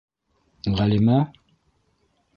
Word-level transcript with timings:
Ғәлимә?! 0.79 1.21